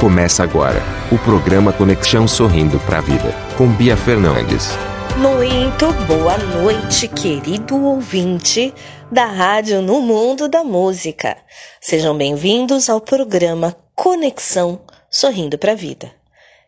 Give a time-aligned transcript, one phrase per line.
[0.00, 4.68] Começa agora o programa Conexão Sorrindo para a Vida, com Bia Fernandes.
[5.16, 8.74] Muito boa noite, querido ouvinte
[9.10, 11.38] da Rádio no Mundo da Música.
[11.80, 16.12] Sejam bem-vindos ao programa Conexão Sorrindo para a Vida.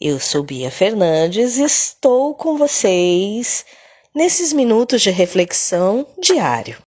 [0.00, 3.66] Eu sou Bia Fernandes e estou com vocês
[4.14, 6.78] nesses minutos de reflexão diário.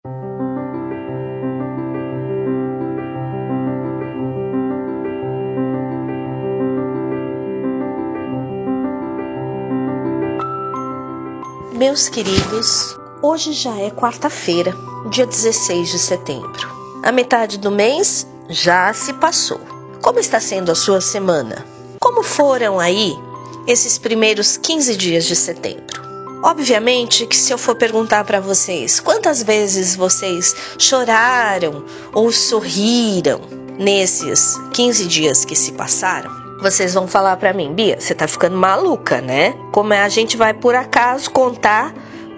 [11.82, 14.72] Meus queridos, hoje já é quarta-feira,
[15.10, 16.68] dia 16 de setembro.
[17.02, 19.60] A metade do mês já se passou.
[20.00, 21.66] Como está sendo a sua semana?
[22.00, 23.18] Como foram aí
[23.66, 26.00] esses primeiros 15 dias de setembro?
[26.44, 33.40] Obviamente que se eu for perguntar para vocês quantas vezes vocês choraram ou sorriram
[33.76, 38.56] nesses 15 dias que se passaram, vocês vão falar para mim, Bia, você tá ficando
[38.56, 39.54] maluca, né?
[39.72, 41.92] Como é a gente vai por acaso contar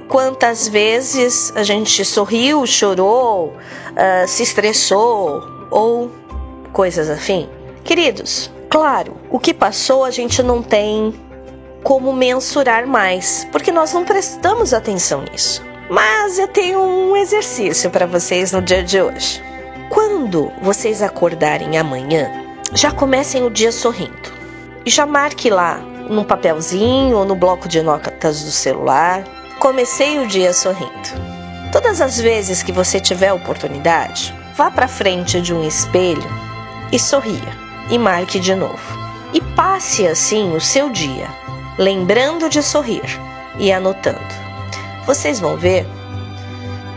[0.08, 6.10] quantas vezes a gente sorriu, chorou, uh, se estressou ou
[6.72, 7.48] coisas assim?
[7.84, 11.14] Queridos, claro, o que passou a gente não tem
[11.82, 15.62] como mensurar mais, porque nós não prestamos atenção nisso.
[15.90, 19.42] Mas eu tenho um exercício para vocês no dia de hoje.
[19.90, 22.43] Quando vocês acordarem amanhã,
[22.74, 24.34] já comecem o dia sorrindo.
[24.84, 25.78] E já marque lá
[26.10, 29.24] num papelzinho ou no bloco de notas do celular.
[29.58, 30.90] Comecei o dia sorrindo.
[31.72, 36.28] Todas as vezes que você tiver oportunidade, vá para frente de um espelho
[36.92, 39.04] e sorria e marque de novo.
[39.32, 41.28] E passe assim o seu dia,
[41.78, 43.02] lembrando de sorrir
[43.58, 44.18] e anotando.
[45.06, 45.86] Vocês vão ver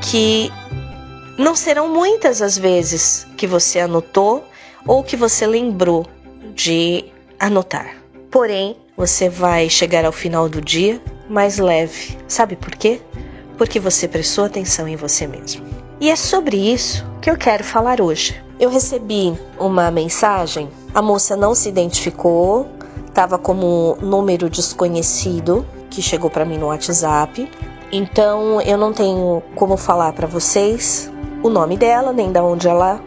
[0.02, 0.52] que
[1.38, 4.47] não serão muitas as vezes que você anotou
[4.86, 6.06] ou que você lembrou
[6.53, 7.06] de
[7.39, 7.95] anotar.
[8.30, 12.18] Porém, você vai chegar ao final do dia mais leve.
[12.28, 13.00] Sabe por quê?
[13.57, 15.66] Porque você prestou atenção em você mesmo.
[16.00, 18.41] E é sobre isso que eu quero falar hoje.
[18.59, 22.68] Eu recebi uma mensagem, a moça não se identificou,
[23.07, 27.50] estava como número desconhecido que chegou para mim no WhatsApp.
[27.91, 31.12] Então eu não tenho como falar para vocês
[31.44, 33.02] o nome dela, nem da onde ela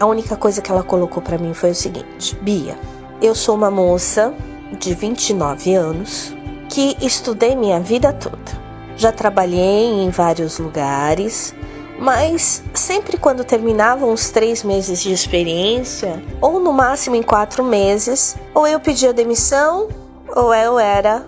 [0.00, 2.78] a única coisa que ela colocou para mim foi o seguinte: Bia,
[3.20, 4.32] eu sou uma moça
[4.78, 6.34] de 29 anos
[6.68, 8.58] que estudei minha vida toda.
[8.96, 11.54] Já trabalhei em vários lugares,
[11.98, 18.36] mas sempre quando terminavam os três meses de experiência, ou no máximo em quatro meses,
[18.54, 19.88] ou eu pedia demissão,
[20.34, 21.24] ou eu era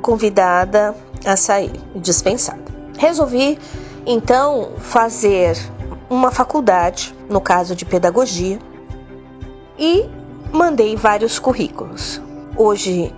[0.00, 2.62] convidada a sair, dispensada.
[2.98, 3.58] Resolvi
[4.04, 5.56] então fazer
[6.12, 8.58] uma faculdade, no caso de pedagogia,
[9.78, 10.04] e
[10.52, 12.20] mandei vários currículos.
[12.54, 13.10] Hoje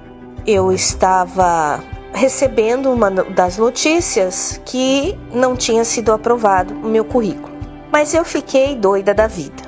[0.47, 7.53] eu estava recebendo uma das notícias que não tinha sido aprovado o meu currículo.
[7.91, 9.65] Mas eu fiquei doida da vida.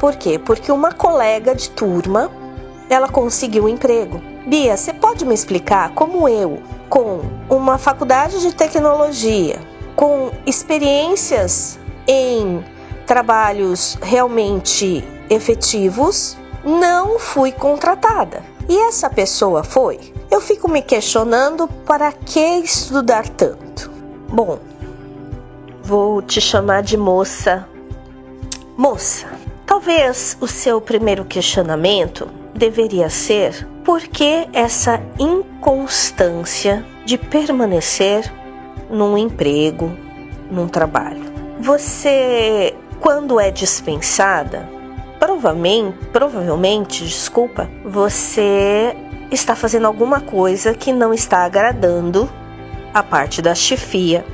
[0.00, 0.38] Por quê?
[0.38, 2.30] Porque uma colega de turma,
[2.88, 4.18] ela conseguiu um emprego.
[4.46, 9.60] Bia, você pode me explicar como eu, com uma faculdade de tecnologia,
[9.94, 12.64] com experiências em
[13.06, 18.42] trabalhos realmente efetivos, não fui contratada.
[18.68, 19.98] E essa pessoa foi?
[20.30, 23.90] Eu fico me questionando para que estudar tanto.
[24.28, 24.58] Bom,
[25.82, 27.68] vou te chamar de moça.
[28.76, 29.26] Moça,
[29.66, 38.32] talvez o seu primeiro questionamento deveria ser por que essa inconstância de permanecer
[38.88, 39.90] num emprego,
[40.50, 41.21] num trabalho?
[41.62, 44.68] Você, quando é dispensada,
[45.20, 48.96] provavelmente, provavelmente, desculpa, você
[49.30, 52.28] está fazendo alguma coisa que não está agradando
[52.92, 54.24] a parte da chefia.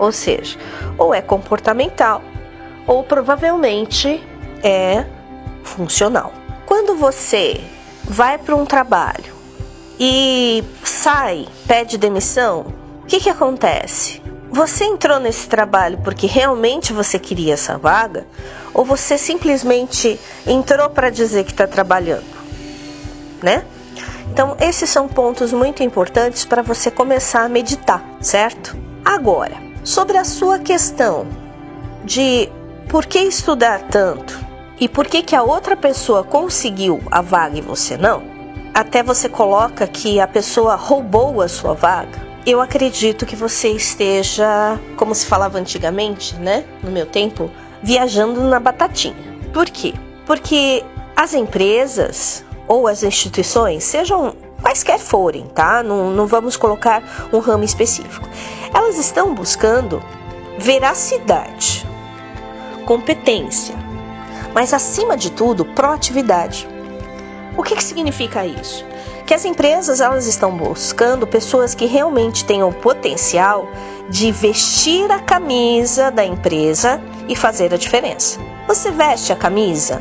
[0.00, 0.58] Ou seja,
[0.98, 2.22] ou é comportamental,
[2.88, 4.20] ou provavelmente
[4.60, 5.04] é
[5.62, 6.32] funcional.
[6.66, 7.60] Quando você
[8.02, 9.32] vai para um trabalho
[10.00, 12.66] e sai, pede demissão,
[13.04, 14.20] o que, que acontece?
[14.50, 18.26] Você entrou nesse trabalho porque realmente você queria essa vaga?
[18.72, 22.24] Ou você simplesmente entrou para dizer que está trabalhando?
[23.42, 23.62] Né?
[24.32, 28.76] Então, esses são pontos muito importantes para você começar a meditar, certo?
[29.04, 31.26] Agora, sobre a sua questão
[32.04, 32.48] de
[32.88, 34.38] por que estudar tanto
[34.80, 38.22] e por que, que a outra pessoa conseguiu a vaga e você não,
[38.72, 44.80] até você coloca que a pessoa roubou a sua vaga eu acredito que você esteja,
[44.96, 47.50] como se falava antigamente, né, no meu tempo,
[47.82, 49.16] viajando na batatinha.
[49.52, 49.92] Por quê?
[50.24, 50.82] Porque
[51.14, 55.82] as empresas, ou as instituições, sejam quaisquer forem, tá?
[55.82, 58.26] Não, não vamos colocar um ramo específico.
[58.72, 60.02] Elas estão buscando
[60.58, 61.86] veracidade,
[62.86, 63.74] competência,
[64.54, 66.66] mas acima de tudo, proatividade.
[67.58, 68.86] O que, que significa isso?
[69.26, 73.68] Que as empresas elas estão buscando pessoas que realmente tenham potencial
[74.08, 78.38] de vestir a camisa da empresa e fazer a diferença.
[78.68, 80.00] Você veste a camisa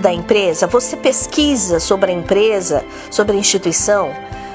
[0.00, 4.12] da empresa, você pesquisa sobre a empresa, sobre a instituição,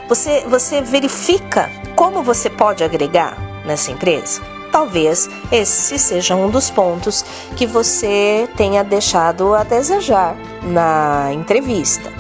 [0.08, 4.53] você, você verifica como você pode agregar nessa empresa.
[4.74, 7.24] Talvez esse seja um dos pontos
[7.56, 12.12] que você tenha deixado a desejar na entrevista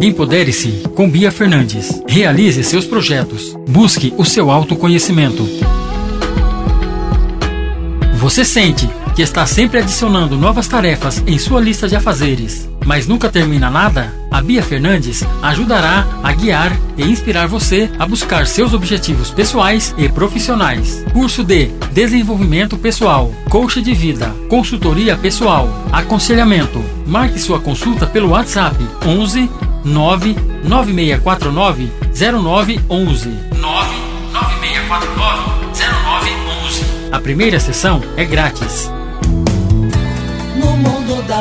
[0.02, 2.04] Empodere-se com Bia Fernandes.
[2.06, 3.56] Realize seus projetos.
[3.70, 5.48] Busque o seu autoconhecimento.
[8.16, 13.30] Você sente que está sempre adicionando novas tarefas em sua lista de afazeres, mas nunca
[13.30, 14.14] termina nada?
[14.32, 20.10] A Bia Fernandes ajudará a guiar e inspirar você a buscar seus objetivos pessoais e
[20.10, 21.04] profissionais.
[21.12, 26.84] Curso de Desenvolvimento Pessoal, Coach de Vida, Consultoria Pessoal, Aconselhamento.
[27.08, 29.50] Marque sua consulta pelo WhatsApp 11
[29.86, 36.86] 99649 0911 99649 0911.
[37.12, 38.92] A primeira sessão é grátis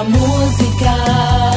[0.08, 1.53] música.